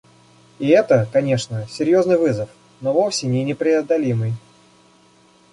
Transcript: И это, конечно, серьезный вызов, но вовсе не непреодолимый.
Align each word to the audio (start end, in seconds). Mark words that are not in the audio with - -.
И 0.57 0.67
это, 0.69 1.07
конечно, 1.13 1.67
серьезный 1.69 2.17
вызов, 2.17 2.49
но 2.79 2.91
вовсе 2.91 3.27
не 3.27 3.43
непреодолимый. 3.43 4.33